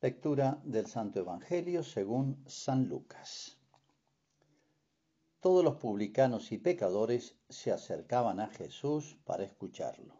[0.00, 3.58] Lectura del Santo Evangelio según San Lucas.
[5.40, 10.14] Todos los publicanos y pecadores se acercaban a Jesús para escucharlo.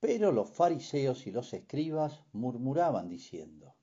[0.00, 3.76] Pero los fariseos y los escribas murmuraban diciendo,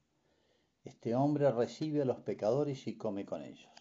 [0.83, 3.71] Este hombre recibe a los pecadores y come con ellos.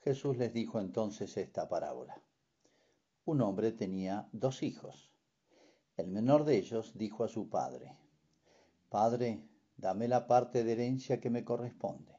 [0.00, 2.22] Jesús les dijo entonces esta parábola.
[3.24, 5.10] Un hombre tenía dos hijos.
[5.96, 7.96] El menor de ellos dijo a su padre,
[8.90, 12.18] Padre, dame la parte de herencia que me corresponde.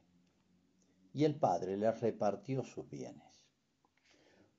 [1.13, 3.45] Y el padre le repartió sus bienes.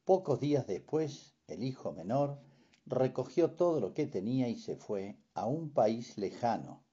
[0.04, 2.38] Pocos días después, el hijo menor
[2.84, 6.84] recogió todo lo que tenía y se fue a un país lejano,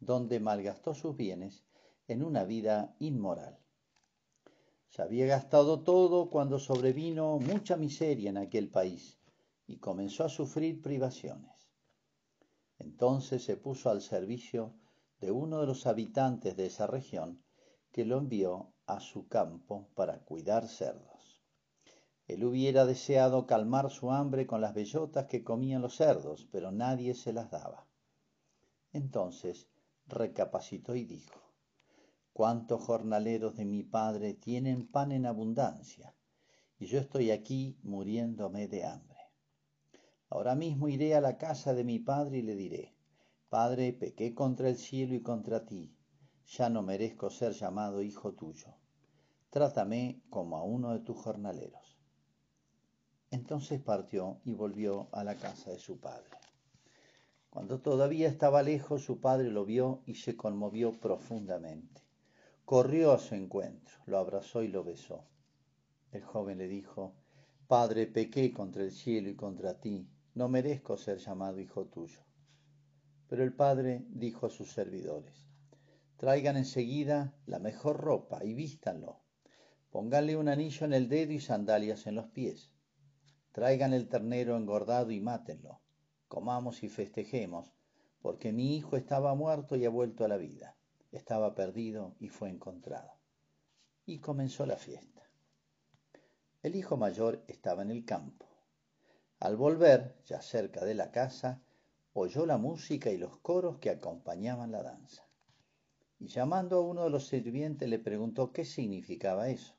[0.00, 1.64] donde malgastó sus bienes
[2.08, 3.60] en una vida inmoral.
[4.88, 9.16] Se había gastado todo cuando sobrevino mucha miseria en aquel país
[9.68, 11.55] y comenzó a sufrir privaciones.
[12.78, 14.74] Entonces se puso al servicio
[15.20, 17.42] de uno de los habitantes de esa región
[17.90, 21.40] que lo envió a su campo para cuidar cerdos.
[22.26, 27.14] Él hubiera deseado calmar su hambre con las bellotas que comían los cerdos, pero nadie
[27.14, 27.86] se las daba.
[28.92, 29.68] Entonces
[30.06, 31.40] recapacitó y dijo,
[32.32, 36.14] ¿Cuántos jornaleros de mi padre tienen pan en abundancia?
[36.78, 39.15] Y yo estoy aquí muriéndome de hambre.
[40.28, 42.94] Ahora mismo iré a la casa de mi padre y le diré,
[43.48, 45.94] Padre, pequé contra el cielo y contra ti,
[46.46, 48.74] ya no merezco ser llamado hijo tuyo.
[49.50, 51.96] Trátame como a uno de tus jornaleros.
[53.30, 56.36] Entonces partió y volvió a la casa de su padre.
[57.50, 62.02] Cuando todavía estaba lejos, su padre lo vio y se conmovió profundamente.
[62.64, 65.24] Corrió a su encuentro, lo abrazó y lo besó.
[66.10, 67.14] El joven le dijo,
[67.66, 72.20] Padre, pequé contra el cielo y contra ti, no merezco ser llamado hijo tuyo.
[73.26, 75.48] Pero el padre dijo a sus servidores,
[76.18, 79.22] traigan enseguida la mejor ropa y vístanlo.
[79.90, 82.70] Pónganle un anillo en el dedo y sandalias en los pies.
[83.52, 85.80] Traigan el ternero engordado y mátenlo.
[86.28, 87.72] Comamos y festejemos,
[88.20, 90.76] porque mi hijo estaba muerto y ha vuelto a la vida.
[91.12, 93.12] Estaba perdido y fue encontrado.
[94.04, 95.22] Y comenzó la fiesta.
[96.62, 98.45] El hijo mayor estaba en el campo
[99.38, 101.62] al volver, ya cerca de la casa,
[102.14, 105.28] oyó la música y los coros que acompañaban la danza.
[106.18, 109.74] Y llamando a uno de los sirvientes le preguntó qué significaba eso.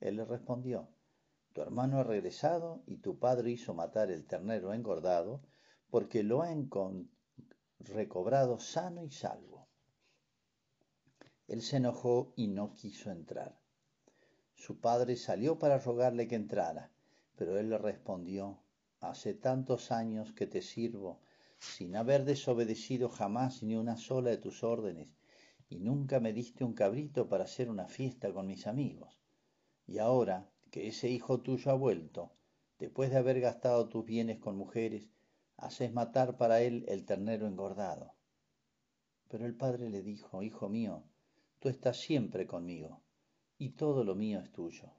[0.00, 0.90] Él le respondió,
[1.54, 5.40] Tu hermano ha regresado y tu padre hizo matar el ternero engordado
[5.88, 6.54] porque lo ha
[7.78, 9.68] recobrado sano y salvo.
[11.48, 13.58] Él se enojó y no quiso entrar.
[14.54, 16.92] Su padre salió para rogarle que entrara,
[17.36, 18.61] pero él le respondió,
[19.02, 21.20] hace tantos años que te sirvo,
[21.58, 25.08] sin haber desobedecido jamás ni una sola de tus órdenes,
[25.68, 29.20] y nunca me diste un cabrito para hacer una fiesta con mis amigos.
[29.86, 32.32] Y ahora que ese hijo tuyo ha vuelto,
[32.78, 35.10] después de haber gastado tus bienes con mujeres,
[35.56, 38.14] haces matar para él el ternero engordado.
[39.28, 41.04] Pero el padre le dijo, Hijo mío,
[41.58, 43.02] tú estás siempre conmigo,
[43.58, 44.92] y todo lo mío es tuyo.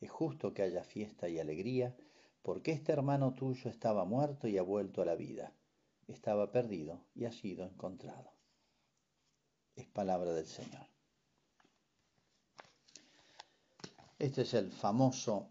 [0.00, 1.96] Es justo que haya fiesta y alegría,
[2.44, 5.54] porque este hermano tuyo estaba muerto y ha vuelto a la vida,
[6.06, 8.34] estaba perdido y ha sido encontrado.
[9.74, 10.86] Es palabra del Señor.
[14.18, 15.48] Este es el famoso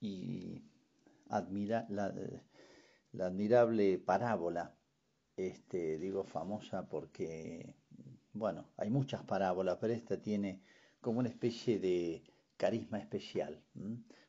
[0.00, 0.60] y
[1.28, 2.12] admira, la,
[3.20, 4.74] admirable parábola,
[5.36, 7.76] este, digo famosa porque,
[8.32, 10.64] bueno, hay muchas parábolas, pero esta tiene
[11.00, 12.24] como una especie de
[12.56, 13.62] carisma especial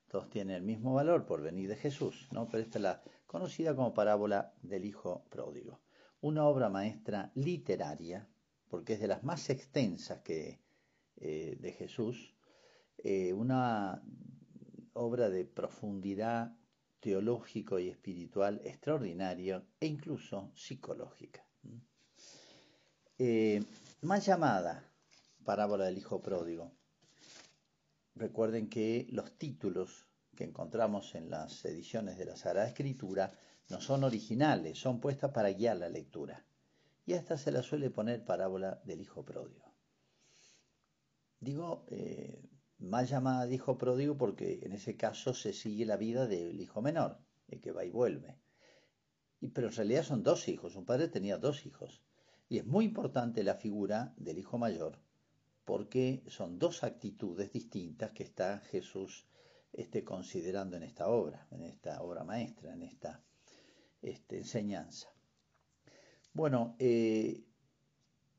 [0.08, 2.48] todos tienen el mismo valor por venir de Jesús, ¿no?
[2.48, 5.82] Pero esta es la conocida como parábola del Hijo Pródigo.
[6.22, 8.28] Una obra maestra literaria,
[8.70, 10.60] porque es de las más extensas que,
[11.18, 12.34] eh, de Jesús,
[12.98, 14.02] eh, una
[14.94, 16.56] obra de profundidad
[17.00, 21.46] teológico y espiritual extraordinaria e incluso psicológica.
[23.20, 23.64] Eh,
[24.02, 24.84] más llamada
[25.44, 26.77] parábola del Hijo Pródigo
[28.18, 33.32] Recuerden que los títulos que encontramos en las ediciones de la Sagrada Escritura
[33.70, 36.44] no son originales, son puestas para guiar la lectura.
[37.06, 39.72] Y a esta se la suele poner parábola del hijo pródigo.
[41.40, 42.42] Digo, eh,
[42.80, 46.82] más llamada de hijo pródigo porque en ese caso se sigue la vida del hijo
[46.82, 48.40] menor, el que va y vuelve.
[49.40, 52.02] Y, pero en realidad son dos hijos, un padre tenía dos hijos.
[52.50, 55.00] Y es muy importante la figura del hijo mayor,
[55.68, 59.28] porque son dos actitudes distintas que está Jesús
[59.74, 63.22] este, considerando en esta obra, en esta obra maestra, en esta
[64.02, 65.10] este, enseñanza.
[66.32, 67.44] Bueno, eh,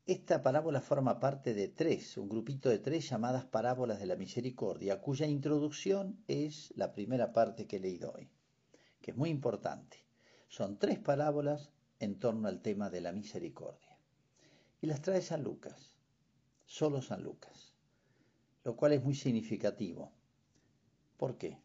[0.07, 4.99] esta parábola forma parte de tres, un grupito de tres llamadas parábolas de la misericordia,
[4.99, 8.27] cuya introducción es la primera parte que he leído hoy,
[9.01, 10.03] que es muy importante.
[10.47, 13.99] Son tres parábolas en torno al tema de la misericordia.
[14.81, 15.98] Y las trae San Lucas,
[16.69, 17.73] solo San Lucas,
[18.63, 20.13] lo cual es muy significativo.
[21.17, 21.59] ¿Por qué?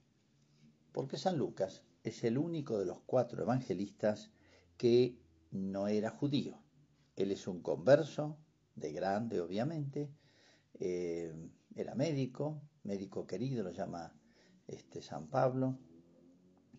[0.93, 4.31] Porque San Lucas es el único de los cuatro evangelistas
[4.79, 5.21] que
[5.51, 6.59] no era judío.
[7.17, 8.39] Él es un converso,
[8.77, 10.11] de grande obviamente,
[10.81, 14.19] eh, era médico, médico querido, lo llama
[14.67, 15.79] este, San Pablo,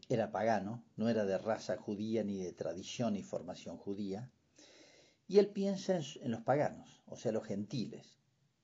[0.09, 4.31] era pagano, no era de raza judía ni de tradición y formación judía,
[5.27, 8.19] y él piensa en, los paganos, o sea, los gentiles.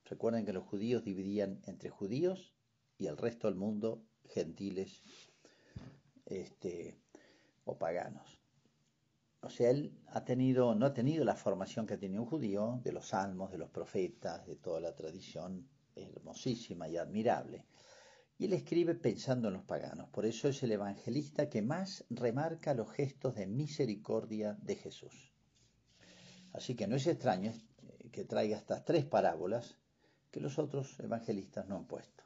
[0.05, 2.53] Recuerden que los judíos dividían entre judíos
[2.97, 5.01] y el resto del mundo gentiles
[6.25, 6.99] este,
[7.65, 8.39] o paganos.
[9.41, 12.91] O sea, él ha tenido, no ha tenido la formación que tenía un judío, de
[12.91, 17.65] los salmos, de los profetas, de toda la tradición hermosísima y admirable.
[18.37, 20.09] Y él escribe pensando en los paganos.
[20.09, 25.30] Por eso es el evangelista que más remarca los gestos de misericordia de Jesús.
[26.53, 27.53] Así que no es extraño
[28.11, 29.75] que traiga estas tres parábolas
[30.29, 32.23] que los otros evangelistas no han puesto.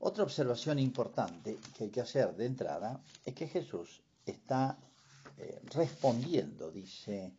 [0.00, 4.76] Otra observación importante que hay que hacer de entrada es que Jesús está
[5.38, 7.36] eh, respondiendo, dice,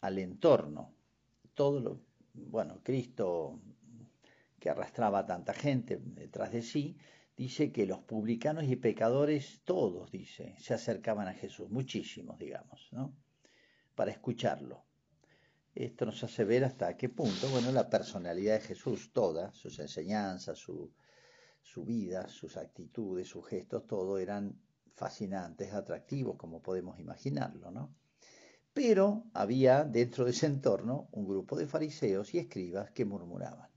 [0.00, 0.92] al entorno.
[1.54, 2.00] Todo lo,
[2.34, 3.60] bueno, Cristo
[4.58, 6.96] que arrastraba tanta gente detrás de sí,
[7.36, 13.14] dice que los publicanos y pecadores, todos, dice, se acercaban a Jesús, muchísimos, digamos, ¿no?
[13.94, 14.84] Para escucharlo.
[15.74, 20.58] Esto nos hace ver hasta qué punto, bueno, la personalidad de Jesús, toda, sus enseñanzas,
[20.58, 20.92] su,
[21.60, 24.60] su vida, sus actitudes, sus gestos, todo eran
[24.94, 27.94] fascinantes, atractivos, como podemos imaginarlo, ¿no?
[28.72, 33.74] Pero había dentro de ese entorno un grupo de fariseos y escribas que murmuraban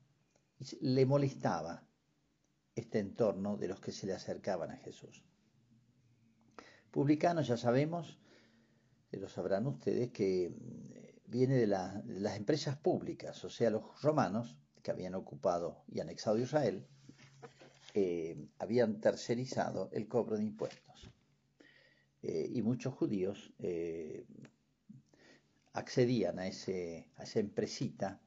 [0.82, 1.84] le molestaba
[2.76, 5.24] este entorno de los que se le acercaban a Jesús.
[6.92, 8.20] Publicanos, ya sabemos,
[9.12, 14.92] lo sabrán ustedes, que mm, viene de, las empresas públicas, o sea, los romanos que
[14.92, 16.86] habían ocupado y anexado Israel,
[17.94, 21.10] eh, habían tercerizado el cobro de impuestos.
[22.22, 24.26] Eh, y muchos judíos eh,
[25.74, 28.22] accedían a, ese, a esa empresita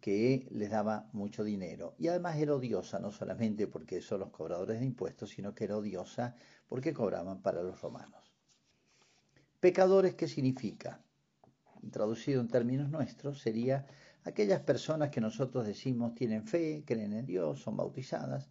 [0.00, 1.94] que les daba mucho dinero.
[1.98, 5.76] Y además era odiosa, no solamente porque son los cobradores de impuestos, sino que era
[5.76, 6.34] odiosa
[6.68, 8.31] porque cobraban para los romanos.
[9.62, 11.00] Pecadores, ¿qué significa?
[11.92, 13.86] Traducido en términos nuestros, sería
[14.24, 18.50] aquellas personas que nosotros decimos tienen fe, creen en Dios, son bautizadas,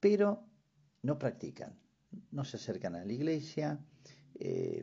[0.00, 0.48] pero
[1.02, 1.78] no practican,
[2.30, 3.84] no se acercan a la iglesia,
[4.36, 4.82] eh,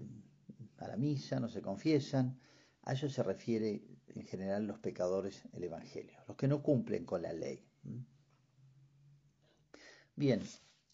[0.78, 2.40] a la misa, no se confiesan.
[2.84, 7.24] A eso se refiere en general los pecadores el Evangelio, los que no cumplen con
[7.24, 7.66] la ley.
[10.16, 10.40] Bien,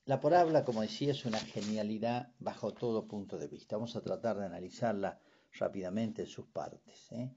[0.09, 3.75] la parábola, como decía, es una genialidad bajo todo punto de vista.
[3.75, 5.19] Vamos a tratar de analizarla
[5.53, 7.11] rápidamente en sus partes.
[7.11, 7.31] ¿eh?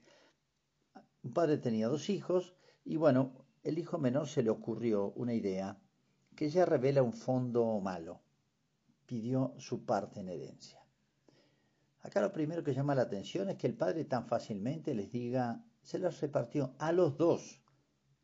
[1.23, 5.79] Un padre tenía dos hijos y bueno, el hijo menor se le ocurrió una idea
[6.35, 8.23] que ya revela un fondo malo.
[9.05, 10.83] Pidió su parte en herencia.
[12.01, 15.63] Acá lo primero que llama la atención es que el padre tan fácilmente les diga,
[15.83, 17.61] se los repartió a los dos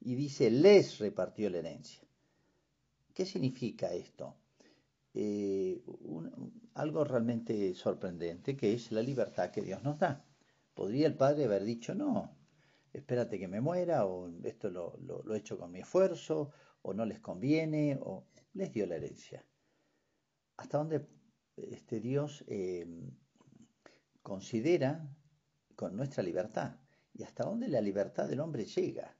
[0.01, 2.08] y dice les repartió la herencia.
[3.19, 4.37] ¿Qué significa esto?
[5.13, 5.83] Eh,
[6.75, 10.25] algo realmente sorprendente que es la libertad que Dios nos da.
[10.73, 12.39] Podría el padre haber dicho no,
[12.93, 17.19] espérate que me muera o esto lo, he hecho con mi esfuerzo o no les
[17.19, 19.45] conviene o les dio la herencia.
[20.57, 21.05] Hasta dónde
[21.57, 22.87] este Dios eh,
[24.23, 25.13] considera
[25.75, 26.77] con nuestra libertad
[27.13, 29.18] y hasta dónde la libertad del hombre llega,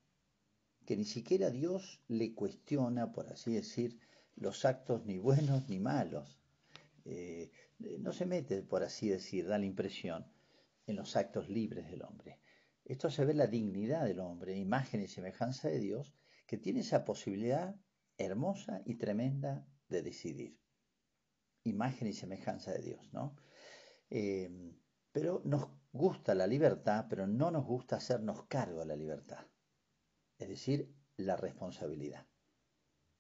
[0.89, 4.01] que ni siquiera Dios le cuestiona, por así decir,
[4.37, 6.41] los actos ni buenos ni malos.
[7.05, 7.53] Eh,
[7.99, 10.33] no se mete, por así decir, da la impresión,
[10.87, 12.41] en los actos libres del hombre.
[12.87, 16.15] Esto se ve la dignidad del hombre, imagen y semejanza de Dios,
[16.47, 17.77] que tiene esa posibilidad
[18.17, 20.59] hermosa y tremenda de decidir.
[21.65, 23.37] Imagen y semejanza de Dios, ¿no?
[24.09, 24.73] Eh,
[25.13, 29.45] pero nos gusta la libertad, pero no nos gusta hacernos cargo de la libertad.
[30.39, 32.27] Es decir, la responsabilidad.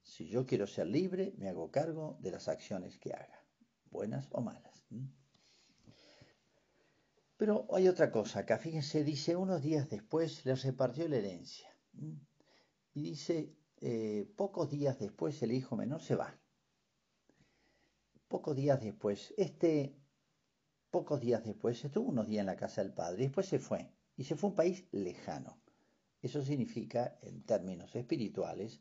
[0.02, 3.44] Si yo quiero ser libre, me hago cargo de las acciones que haga,
[3.90, 4.86] buenas o malas.
[7.36, 11.68] Pero hay otra cosa acá, fíjense, dice, unos días después les repartió la herencia.
[12.94, 16.40] Y dice, eh, pocos días después el hijo menor se va.
[18.28, 19.98] Pocos días después, este
[20.90, 23.92] Pocos días después estuvo unos días en la casa del padre y después se fue.
[24.16, 25.60] y se fue a un país lejano.
[26.20, 28.80] Eso significa, en términos espirituales,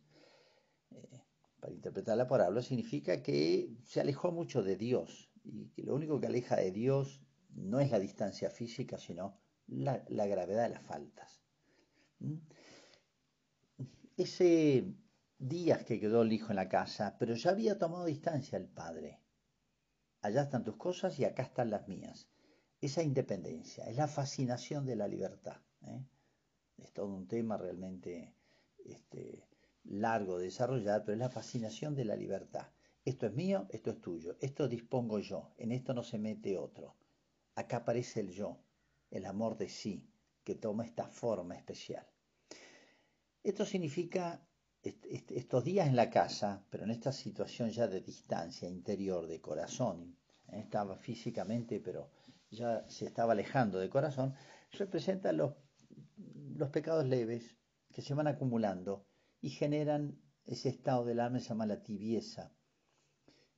[0.92, 1.22] eh,
[1.60, 6.20] para interpretar la parábola, significa que se alejó mucho de Dios y que lo único
[6.20, 11.42] que aleja de Dios no es la distancia física, sino la, gravedad de las faltas.
[12.20, 12.38] ¿Mm?
[14.16, 14.96] Ese
[15.38, 19.22] días que quedó el hijo en la casa, pero ya había tomado distancia el padre.
[20.22, 22.28] Allá están tus cosas y acá están las mías.
[22.82, 25.62] Esa independencia, es la fascinación de la libertad.
[25.82, 26.04] ¿eh?
[26.78, 28.34] Es todo un tema realmente
[28.86, 29.44] este,
[29.84, 32.68] largo de desarrollar, pero es la fascinación de la libertad.
[33.06, 36.96] Esto es mío, esto es tuyo, esto dispongo yo, en esto no se mete otro.
[37.56, 38.60] Acá aparece el yo,
[39.12, 40.06] el amor de sí,
[40.44, 42.06] que toma esta forma especial.
[43.44, 44.46] Esto significa
[44.82, 50.18] estos días en la casa, pero en esta situación ya de distancia interior, de corazón,
[50.52, 52.10] estaba físicamente, pero
[52.52, 54.34] ya se estaba alejando de corazón,
[54.72, 55.54] representa los,
[56.58, 57.56] los pecados leves
[57.94, 59.06] que se van acumulando
[59.42, 62.52] y generan ese estado del alma se llama la tibieza.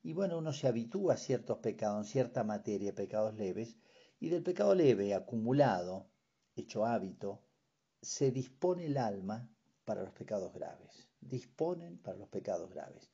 [0.02, 3.78] Y bueno, uno se habitúa a ciertos pecados, en cierta materia, pecados leves,
[4.20, 6.10] y del pecado leve acumulado,
[6.56, 7.42] hecho hábito,
[8.02, 9.50] se dispone el alma
[9.86, 11.08] para los pecados graves.
[11.22, 13.12] Disponen para los pecados graves.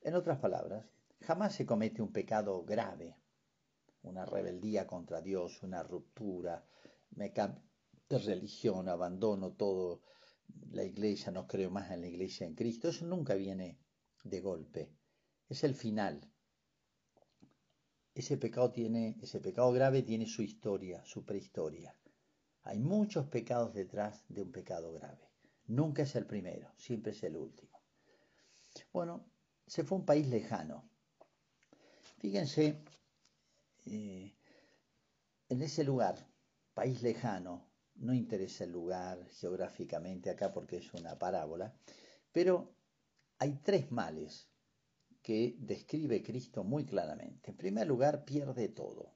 [0.00, 0.86] En otras palabras,
[1.20, 3.16] jamás se comete un pecado grave,
[4.02, 6.64] una rebeldía contra Dios, una ruptura,
[7.10, 7.32] me
[8.08, 10.02] de religión, abandono todo,
[10.70, 12.88] la iglesia, no creo más en la iglesia en Cristo.
[12.88, 13.78] Eso nunca viene
[14.24, 14.94] de golpe.
[15.48, 16.30] Es el final.
[18.14, 21.96] Ese pecado tiene, ese pecado grave tiene su historia, su prehistoria.
[22.62, 25.30] Hay muchos pecados detrás de un pecado grave.
[25.66, 27.78] Nunca es el primero, siempre es el último.
[28.92, 29.30] Bueno,
[29.66, 30.90] se fue a un país lejano.
[32.18, 32.82] Fíjense,
[33.86, 34.34] eh,
[35.48, 36.26] en ese lugar,
[36.74, 37.67] país lejano,
[37.98, 41.74] no interesa el lugar geográficamente acá porque es una parábola,
[42.32, 42.74] pero
[43.38, 44.48] hay tres males
[45.22, 47.50] que describe Cristo muy claramente.
[47.50, 49.14] En primer lugar, pierde todo.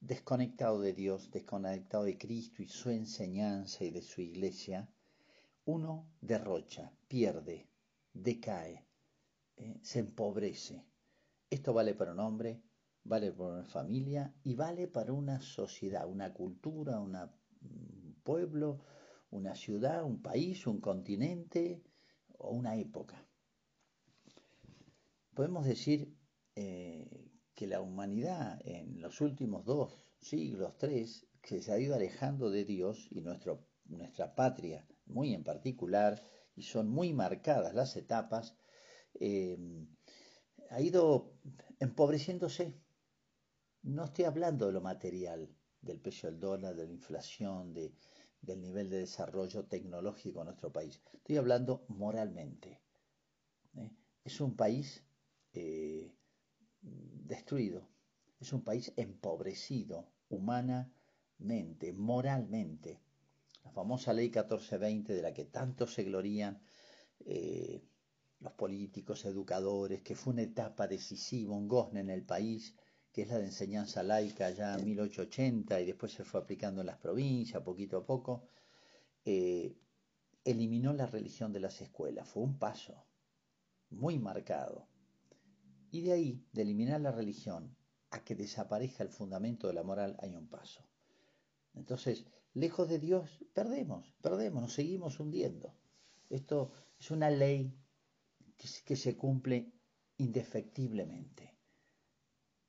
[0.00, 4.88] Desconectado de Dios, desconectado de Cristo y su enseñanza y de su iglesia,
[5.64, 7.68] uno derrocha, pierde,
[8.12, 8.86] decae,
[9.56, 10.84] eh, se empobrece.
[11.50, 12.62] Esto vale para un hombre,
[13.06, 17.16] vale para una familia y vale para una sociedad, una cultura, un
[18.22, 18.84] pueblo,
[19.30, 21.82] una ciudad, un país, un continente
[22.38, 23.26] o una época.
[25.34, 26.16] Podemos decir
[26.54, 32.50] eh, que la humanidad en los últimos dos siglos, tres, que se ha ido alejando
[32.50, 36.22] de Dios y nuestro, nuestra patria muy en particular,
[36.56, 38.56] y son muy marcadas las etapas,
[39.20, 39.58] eh,
[40.70, 41.34] ha ido
[41.78, 42.74] empobreciéndose.
[43.86, 45.48] No estoy hablando de lo material,
[45.80, 47.94] del precio del dólar, de la inflación, de,
[48.42, 51.00] del nivel de desarrollo tecnológico de nuestro país.
[51.14, 52.80] Estoy hablando moralmente.
[53.76, 53.92] ¿eh?
[54.24, 55.04] Es un país
[55.52, 56.12] eh,
[56.82, 57.88] destruido,
[58.40, 63.00] es un país empobrecido humanamente, moralmente
[63.62, 66.60] la famosa ley 1420 de la que tanto se glorían
[67.20, 67.84] eh,
[68.40, 72.74] los políticos, educadores, que fue una etapa decisiva, un gozne en el país,
[73.16, 76.88] que es la de enseñanza laica ya en 1880 y después se fue aplicando en
[76.88, 78.50] las provincias poquito a poco,
[79.24, 79.74] eh,
[80.44, 82.28] eliminó la religión de las escuelas.
[82.28, 83.06] Fue un paso
[83.88, 84.86] muy marcado.
[85.90, 87.74] Y de ahí, de eliminar la religión
[88.10, 90.86] a que desaparezca el fundamento de la moral, hay un paso.
[91.72, 95.74] Entonces, lejos de Dios, perdemos, perdemos, nos seguimos hundiendo.
[96.28, 96.70] Esto
[97.00, 97.74] es una ley
[98.58, 99.72] que, se cumple
[100.18, 101.55] indefectiblemente.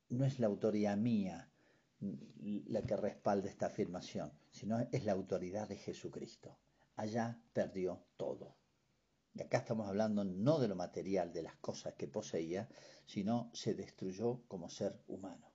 [0.10, 1.50] No es la autoridad mía
[2.00, 6.58] la que respalda esta afirmación, sino es la autoridad de Jesucristo.
[6.96, 8.56] Allá perdió todo.
[9.34, 12.68] Y acá estamos hablando no de lo material, de las cosas que poseía,
[13.06, 15.52] sino se destruyó como ser humano.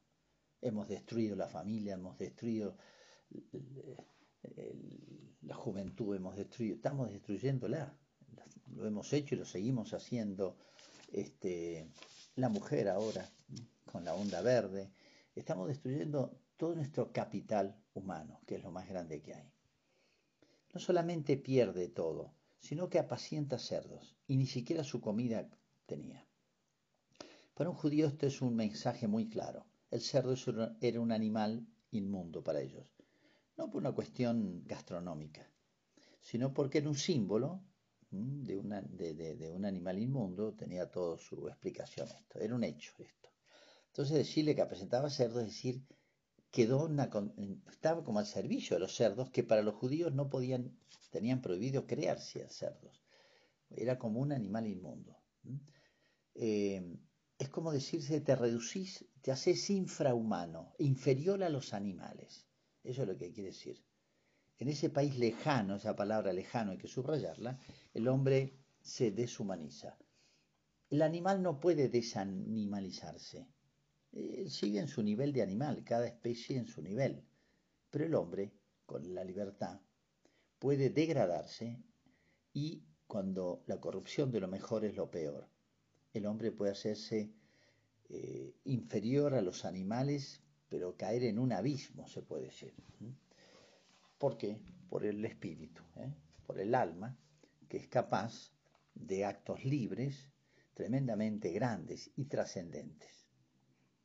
[0.60, 2.76] Hemos destruido la familia, hemos destruido
[5.42, 7.96] la juventud hemos destruido, estamos destruyéndola,
[8.74, 10.56] lo hemos hecho y lo seguimos haciendo,
[11.12, 11.88] este,
[12.36, 13.28] la mujer ahora,
[13.92, 14.90] con la onda verde,
[15.34, 19.52] estamos destruyendo todo nuestro capital humano, que es lo más grande que hay.
[20.72, 25.48] No solamente pierde todo, sino que apacienta cerdos, y ni siquiera su comida
[25.86, 26.26] tenía.
[27.54, 29.66] Para un judío esto es un mensaje muy claro.
[29.90, 30.34] El cerdo
[30.80, 32.86] era un animal inmundo para ellos
[33.56, 35.46] no por una cuestión gastronómica,
[36.20, 37.62] sino porque era un símbolo
[38.10, 38.58] de,
[39.54, 43.30] un animal inmundo, tenía toda su explicación esto, era un hecho esto.
[43.92, 45.84] Entonces decirle que presentaba cerdo es decir,
[46.50, 46.90] quedó
[47.70, 50.78] estaba como al servicio de los cerdos que para los judíos no podían,
[51.10, 53.02] tenían prohibido crearse cerdos.
[53.68, 55.18] Era como un animal inmundo.
[56.34, 56.96] Eh,
[57.38, 62.46] es como decirse, te reducís, te haces infrahumano, inferior a los animales.
[62.82, 63.84] Eso es lo que quiere decir.
[64.58, 67.58] En ese país lejano, esa palabra lejano hay que subrayarla,
[67.92, 69.98] el hombre se deshumaniza.
[70.88, 73.48] El animal no puede desanimalizarse.
[74.46, 77.24] Sigue en su nivel de animal, cada especie en su nivel.
[77.90, 78.52] Pero el hombre,
[78.84, 79.80] con la libertad,
[80.58, 81.82] puede degradarse
[82.52, 85.48] y cuando la corrupción de lo mejor es lo peor,
[86.12, 87.32] el hombre puede hacerse
[88.08, 92.74] eh, inferior a los animales, pero caer en un abismo, se puede decir.
[94.18, 94.60] ¿Por qué?
[94.88, 96.12] Por el espíritu, ¿eh?
[96.46, 97.16] por el alma,
[97.68, 98.52] que es capaz
[98.94, 100.28] de actos libres,
[100.74, 103.21] tremendamente grandes y trascendentes.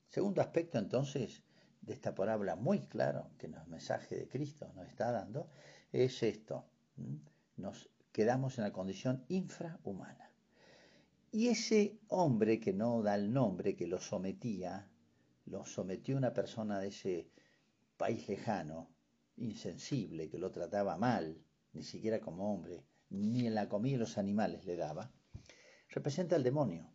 [0.10, 1.44] Segundo aspecto entonces
[1.82, 5.50] de esta parábola muy claro que el mensaje de Cristo nos está dando
[5.92, 6.66] es esto.
[7.56, 10.32] Nos quedamos en la condición infrahumana.
[11.32, 14.90] Y ese hombre que no da el nombre, que lo sometía,
[15.46, 17.30] lo sometió una persona de ese
[17.98, 18.90] país lejano,
[19.36, 21.38] insensible, que lo trataba mal,
[21.74, 25.12] ni siquiera como hombre, ni en la comida los animales le daba,
[25.90, 26.90] representa al demonio.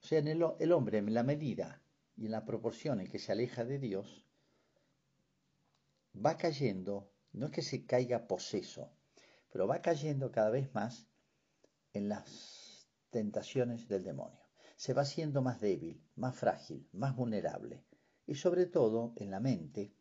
[0.00, 1.81] O sea, en el, el hombre, en la medida
[2.16, 4.26] y en la proporción en que se aleja de Dios,
[6.14, 8.92] va cayendo, no es que se caiga poseso,
[9.50, 11.06] pero va cayendo cada vez más
[11.92, 14.40] en las tentaciones del demonio.
[14.76, 17.84] Se va haciendo más débil, más frágil, más vulnerable.
[18.26, 19.94] Y sobre todo en la mente,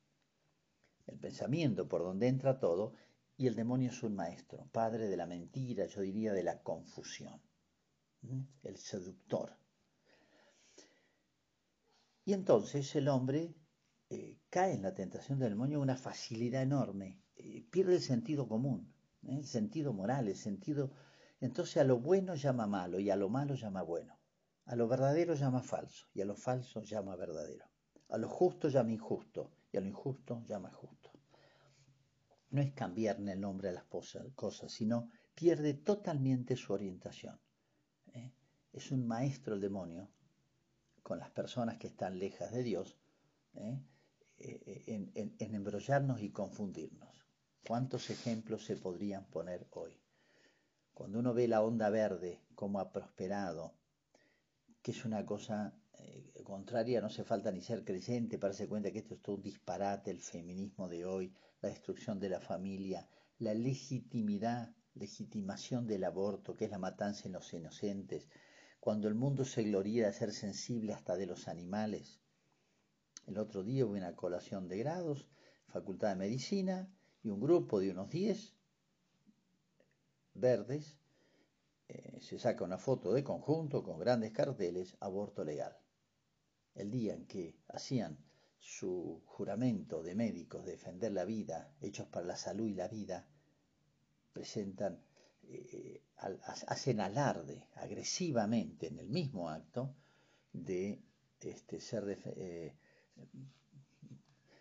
[1.07, 2.93] el pensamiento por donde entra todo,
[3.37, 7.41] y el demonio es un maestro, padre de la mentira, yo diría de la confusión,
[8.63, 9.57] el seductor.
[12.23, 13.55] Y entonces el hombre
[14.09, 18.93] eh, cae en la tentación del demonio una facilidad enorme, eh, pierde el sentido común,
[19.23, 19.37] ¿eh?
[19.37, 20.91] el sentido moral, el sentido...
[21.39, 24.19] Entonces a lo bueno llama malo y a lo malo llama bueno,
[24.65, 27.65] a lo verdadero llama falso y a lo falso llama verdadero,
[28.09, 31.09] a lo justo llama injusto y a lo injusto llama justo.
[32.51, 37.39] No es cambiarle el nombre a las cosas, sino pierde totalmente su orientación.
[38.71, 40.11] Es un maestro el demonio
[41.03, 42.97] con las personas que están lejas de Dios,
[43.55, 43.81] ¿eh?
[44.43, 47.09] Eh, en, embrollarnos y confundirnos.
[47.67, 50.01] ¿Cuántos ejemplos se podrían poner hoy?
[50.93, 53.75] Cuando uno ve la onda verde, cómo ha prosperado,
[54.81, 58.91] que es una cosa eh, contraria, no hace falta ni ser creyente para darse cuenta
[58.91, 63.07] que esto es todo un disparate, el feminismo de hoy, la destrucción de la familia,
[63.37, 68.27] la legitimidad, legitimación del aborto, que es la matanza en los inocentes,
[68.81, 72.19] cuando el mundo se gloría de ser sensible hasta de los animales.
[73.27, 75.29] El otro día hubo una colación de grados,
[75.67, 76.91] Facultad de Medicina,
[77.21, 78.55] y un grupo de unos 10
[80.33, 80.97] verdes
[81.89, 85.77] eh, se saca una foto de conjunto con grandes carteles, aborto legal.
[86.73, 88.17] El día en que hacían
[88.57, 93.27] su juramento de médicos de defender la vida, hechos para la salud y la vida,
[94.33, 95.03] presentan
[95.53, 96.01] eh,
[96.67, 99.95] hacen alarde agresivamente en el mismo acto
[100.53, 101.01] de
[101.41, 102.75] este, ser, eh,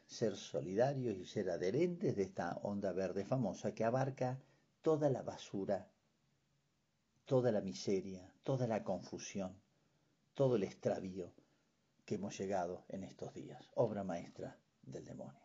[0.07, 4.41] ser solidarios y ser adherentes de esta onda verde famosa que abarca
[4.83, 5.89] toda la basura,
[7.27, 9.55] toda la miseria, toda la confusión,
[10.35, 11.33] todo el extravío
[12.07, 15.41] que hemos llegado en estos días, obra maestra del demonio.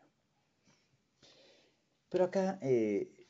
[2.08, 3.28] Pero acá eh,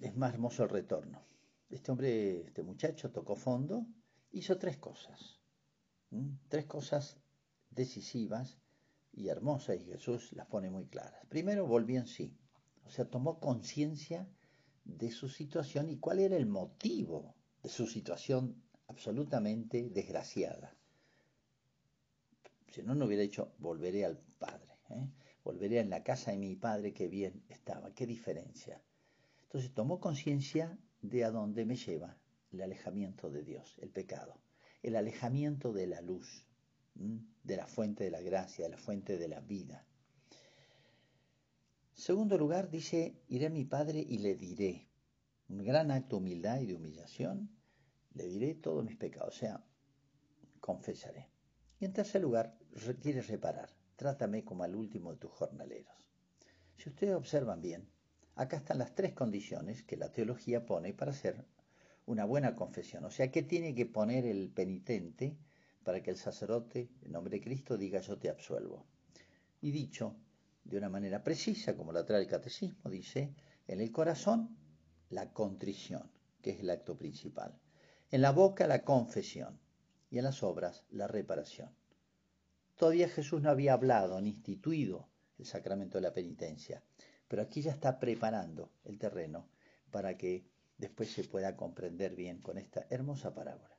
[0.00, 1.31] es más hermoso el retorno
[1.72, 3.86] este hombre, este muchacho tocó fondo,
[4.32, 5.40] hizo tres cosas,
[6.48, 7.16] tres cosas
[7.70, 8.58] decisivas
[9.12, 11.24] y hermosas y Jesús las pone muy claras.
[11.28, 12.36] Primero volvió en sí,
[12.84, 14.28] o sea, tomó conciencia
[14.84, 20.76] de su situación y cuál era el motivo de su situación absolutamente desgraciada.
[22.68, 25.08] Si no, no hubiera dicho, volveré al Padre, ¿eh?
[25.44, 28.82] volveré en la casa de mi Padre que bien estaba, qué diferencia.
[29.44, 32.16] Entonces tomó conciencia de a dónde me lleva
[32.52, 34.40] el alejamiento de Dios, el pecado,
[34.82, 36.46] el alejamiento de la luz,
[36.94, 39.84] de la fuente de la gracia, de la fuente de la vida.
[41.94, 44.88] Segundo lugar, dice, iré a mi Padre y le diré,
[45.48, 47.50] un gran acto de humildad y de humillación,
[48.14, 49.64] le diré todos mis pecados, o sea,
[50.60, 51.28] confesaré.
[51.80, 52.56] Y en tercer lugar,
[53.00, 55.94] quiere reparar, trátame como al último de tus jornaleros.
[56.76, 57.88] Si ustedes observan bien,
[58.34, 61.44] Acá están las tres condiciones que la teología pone para hacer
[62.06, 63.04] una buena confesión.
[63.04, 65.36] O sea, ¿qué tiene que poner el penitente
[65.84, 68.86] para que el sacerdote, en nombre de Cristo, diga yo te absuelvo?
[69.60, 70.16] Y dicho,
[70.64, 73.34] de una manera precisa, como la trae el catecismo, dice,
[73.68, 74.56] en el corazón
[75.10, 77.58] la contrición, que es el acto principal.
[78.10, 79.60] En la boca la confesión
[80.10, 81.70] y en las obras la reparación.
[82.76, 86.82] Todavía Jesús no había hablado ni instituido el sacramento de la penitencia,
[87.32, 89.48] pero aquí ya está preparando el terreno
[89.90, 93.74] para que después se pueda comprender bien con esta hermosa parábola.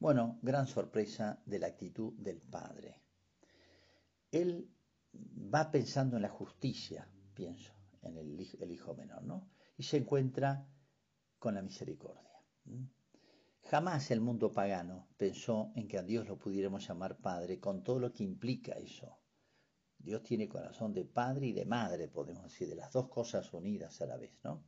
[0.00, 3.00] Bueno, gran sorpresa de la actitud del Padre.
[4.32, 4.68] Él
[5.14, 7.72] va pensando en la justicia, pienso,
[8.02, 9.48] en el, hijo menor, ¿no?
[9.76, 10.66] Y se encuentra
[11.38, 12.42] con la misericordia.
[13.62, 18.00] Jamás el mundo pagano pensó en que a Dios lo pudiéramos llamar Padre con todo
[18.00, 19.15] lo que implica eso.
[20.06, 24.00] Dios tiene corazón de padre y de madre, podemos decir, de las dos cosas unidas
[24.00, 24.64] a la vez, ¿no?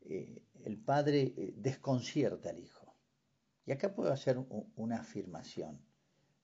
[0.00, 2.96] Eh, el padre eh, desconcierta al hijo.
[3.64, 4.38] Y acá puedo hacer
[4.74, 5.80] una afirmación,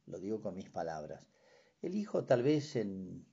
[0.07, 1.27] lo digo con mis palabras.
[1.83, 3.27] El hijo tal vez en,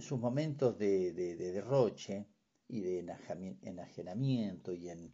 [0.00, 2.26] sus momentos de, derroche
[2.68, 5.12] y de enajenamiento y, en,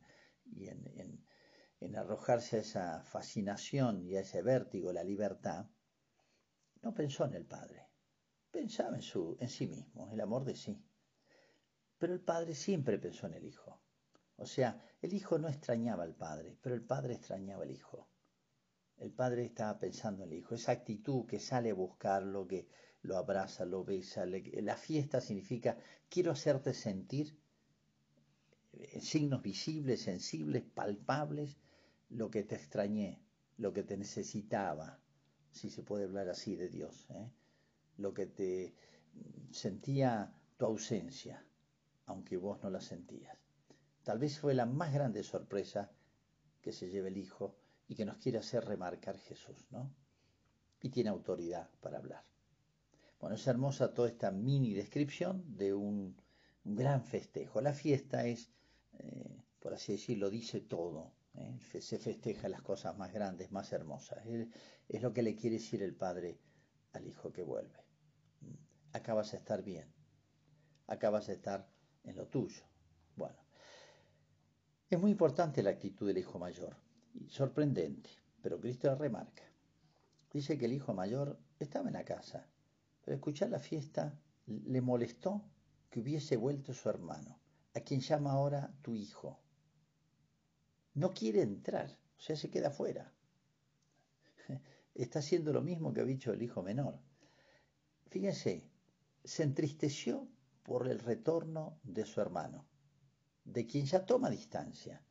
[1.81, 5.67] en, arrojarse a esa fascinación y a ese vértigo, la libertad,
[6.83, 7.88] no pensó en el padre,
[8.55, 10.81] pensaba en, su, en sí mismo, el amor de sí.
[11.99, 13.81] Pero el padre siempre pensó en el hijo.
[14.37, 18.09] O sea, el hijo no extrañaba al padre, pero el padre extrañaba al hijo.
[18.97, 22.69] El padre estaba pensando en el hijo, esa actitud que sale a buscarlo, que
[23.03, 24.25] lo abraza, lo besa.
[24.25, 25.77] la fiesta significa
[26.09, 27.37] quiero hacerte sentir
[28.73, 31.59] en signos visibles, sensibles, palpables,
[32.09, 33.21] lo que te extrañé,
[33.57, 35.01] lo que te necesitaba,
[35.51, 37.33] si se puede hablar así de Dios, ¿eh?
[37.96, 38.74] Lo que te
[39.50, 41.44] sentía tu ausencia,
[42.07, 43.37] aunque vos no la sentías.
[44.02, 45.90] Tal vez fue la más grande sorpresa
[46.61, 47.57] que se lleve el Hijo
[47.88, 49.94] y que nos quiere hacer remarcar Jesús, ¿no?
[50.83, 52.24] Y tiene autoridad para hablar.
[53.20, 56.16] Bueno, es hermosa toda esta mini descripción de un,
[56.64, 57.61] gran festejo.
[57.61, 58.50] La fiesta es,
[58.98, 61.12] eh, por así decirlo, dice todo.
[61.35, 61.59] ¿eh?
[61.80, 64.24] Se festeja las cosas más grandes, más hermosas.
[64.88, 66.38] Es lo que le quiere decir el Padre
[66.92, 67.84] al Hijo que vuelve.
[68.94, 69.87] Acabas de estar bien.
[70.87, 71.68] Acabas de estar
[72.04, 72.62] en lo tuyo.
[73.16, 73.37] Bueno,
[74.88, 76.76] es muy importante la actitud del hijo mayor
[77.28, 78.11] sorprendente,
[78.42, 79.42] pero Cristo la remarca.
[80.33, 82.48] Dice que el hijo mayor estaba en la casa,
[83.04, 85.44] pero escuchar la fiesta le molestó
[85.90, 87.38] que hubiese vuelto su hermano,
[87.74, 89.38] a quien llama ahora tu hijo.
[90.94, 93.12] No quiere entrar, o sea, se queda fuera.
[94.94, 96.98] Está haciendo lo mismo que ha dicho el hijo menor.
[98.11, 98.70] Fíjense,
[99.24, 100.28] se entristeció
[100.62, 102.66] por el retorno de su hermano,
[103.44, 105.02] de quien ya toma distancia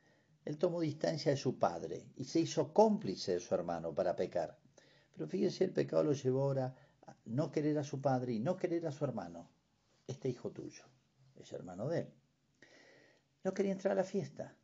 [0.45, 4.59] él tomó distancia de su padre y se hizo cómplice de su hermano para pecar.
[5.13, 6.75] Pero fíjense, el pecado lo llevó ahora
[7.07, 9.49] a no querer a su padre y no querer a su hermano.
[10.05, 10.83] Este hijo tuyo
[11.35, 12.13] es hermano de él.
[13.43, 14.55] No quería entrar a la fiesta.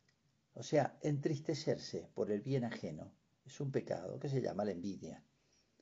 [0.54, 3.12] O sea, entristecerse por el bien ajeno
[3.46, 5.24] es un pecado que se llama la envidia.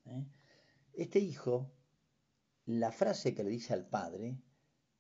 [0.05, 0.25] ¿eh?
[0.93, 1.73] Este hijo,
[2.69, 4.37] la frase que le dice al padre,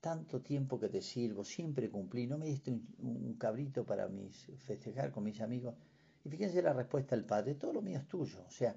[0.00, 5.12] tanto tiempo que te sirvo, siempre cumplí, no me diste un, cabrito para mis, festejar
[5.12, 5.74] con mis amigos.
[6.24, 8.74] Y fíjense la respuesta del padre, todo lo mío es tuyo, o sea,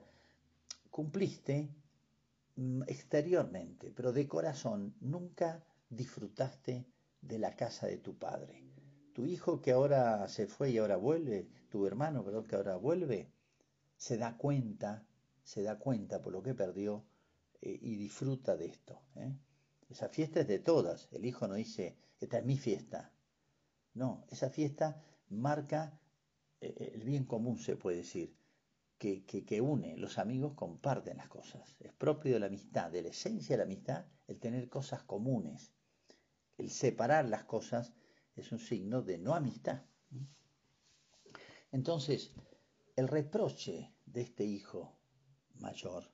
[0.89, 1.69] cumpliste
[2.58, 6.86] mm, exteriormente, pero de corazón nunca disfrutaste
[7.21, 8.62] de la casa de tu padre.
[9.13, 13.32] Tu hijo que ahora se fue y ahora vuelve, tu hermano, perdón, que ahora vuelve,
[13.95, 15.06] se da cuenta,
[15.45, 17.06] se da cuenta por lo que perdió
[17.62, 19.02] eh, y disfruta de esto.
[19.15, 19.34] ¿eh?
[19.89, 21.10] Esa fiesta es de todas.
[21.12, 23.12] El hijo no dice, esta es mi fiesta.
[23.93, 26.00] No, esa fiesta marca
[26.62, 28.36] eh, eh, el bien común, se puede decir,
[28.97, 29.97] que, que, une.
[29.97, 31.76] Los amigos comparten las cosas.
[31.80, 35.71] Es propio de la amistad, de la esencia de la amistad, el tener cosas comunes.
[36.58, 37.93] El separar las cosas
[38.36, 39.82] es un signo de no amistad.
[41.71, 42.32] Entonces,
[42.95, 44.93] el reproche de este hijo
[45.56, 46.12] mayor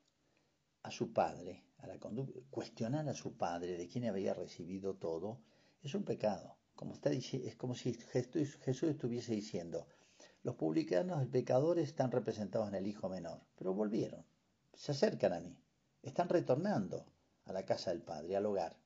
[0.87, 1.99] a su padre a la
[2.49, 5.41] cuestionar a su padre de quien había recibido todo,
[5.83, 6.57] es un pecado.
[6.75, 9.87] Como está, es como si Jesús, estuviese diciendo,
[10.43, 14.25] los publicanos, el pecador, están representados en el hijo menor, pero volvieron,
[14.73, 15.57] se acercan a mí,
[16.01, 17.05] están retornando
[17.45, 18.77] a la casa del Padre, al hogar.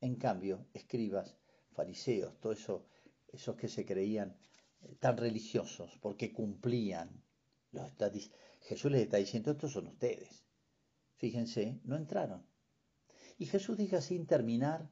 [0.00, 1.36] En cambio, escribas,
[1.72, 2.86] fariseos, todos eso,
[3.28, 4.36] esos que se creían
[4.82, 7.22] eh, tan religiosos porque cumplían,
[7.72, 7.92] los
[8.62, 10.45] Jesús les está diciendo, estos son ustedes,
[11.16, 12.46] fíjense, no entraron.
[13.38, 14.88] Y Jesús dijo sin terminar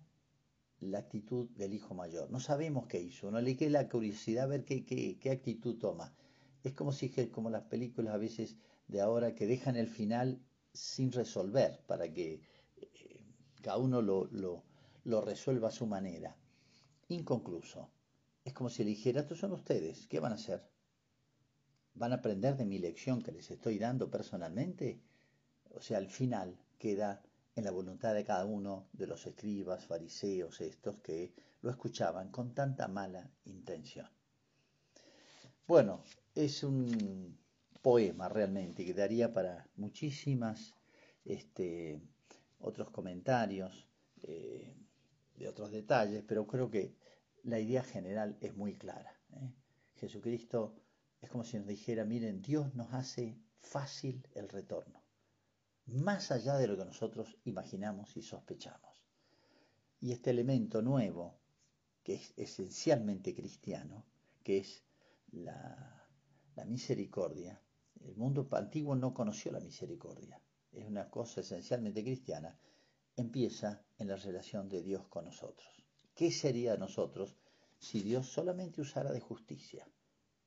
[0.80, 2.30] la actitud del hijo mayor.
[2.30, 6.14] No sabemos qué hizo, no le queda la curiosidad a ver qué, qué, actitud toma.
[6.62, 8.56] Es como si, como las películas a veces
[8.88, 12.42] de ahora que dejan el final sin resolver para que
[12.76, 13.20] eh,
[13.62, 14.28] cada uno lo,
[15.04, 16.36] lo, resuelva a su manera.
[17.08, 17.90] Inconcluso.
[18.44, 20.62] Es como si le dijera, estos son ustedes, ¿qué van a hacer?
[21.94, 25.00] ¿Van a aprender de mi lección que les estoy dando personalmente?
[25.76, 27.22] O sea, al final queda
[27.56, 31.32] en la voluntad de cada uno de los escribas, fariseos, estos que
[31.62, 34.08] lo escuchaban con tanta mala intención.
[35.66, 36.02] Bueno,
[36.34, 37.38] es un
[37.80, 40.74] poema realmente que daría para muchísimas
[41.24, 42.00] este,
[42.58, 43.88] otros comentarios
[44.22, 44.74] eh,
[45.36, 46.94] de otros detalles, pero creo que
[47.42, 49.14] la idea general es muy clara.
[49.32, 49.52] ¿eh?
[49.96, 50.74] Jesucristo
[51.20, 55.03] es como si nos dijera, miren, Dios nos hace fácil el retorno,
[55.86, 59.04] más allá de lo que nosotros imaginamos y sospechamos.
[60.00, 61.38] Y este elemento nuevo,
[62.02, 64.04] que es esencialmente cristiano,
[64.42, 64.84] que es
[65.32, 66.06] la,
[66.56, 67.60] la misericordia,
[68.00, 70.40] el mundo antiguo no conoció la misericordia,
[70.72, 72.58] es una cosa esencialmente cristiana,
[73.16, 75.84] empieza en la relación de Dios con nosotros.
[76.14, 77.36] ¿Qué sería de nosotros
[77.78, 79.88] si Dios solamente usara de justicia?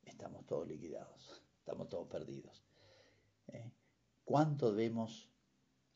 [0.03, 2.63] Estamos todos liquidados, estamos todos perdidos.
[3.47, 3.71] ¿Eh?
[4.27, 5.29] ¿Cuánto debemos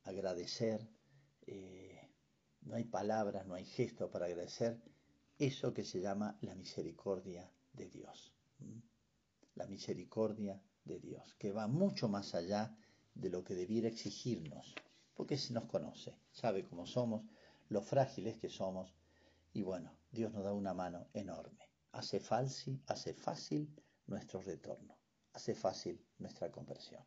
[0.04, 0.90] agradecer?
[1.48, 2.00] Eh,
[2.62, 4.82] no hay palabras, no hay gestos para agradecer
[5.38, 8.34] eso que se llama la misericordia de Dios.
[9.56, 12.74] La misericordia de Dios, que va mucho más allá
[13.16, 14.76] de lo que debiera exigirnos,
[15.14, 17.26] porque se nos conoce, sabe cómo somos,
[17.68, 18.96] lo frágiles que somos,
[19.52, 21.68] y bueno, Dios nos da una mano enorme.
[21.92, 23.76] Hace, falsi, hace fácil
[24.08, 24.98] nuestro retorno,
[25.34, 27.04] hace fácil nuestra conversión.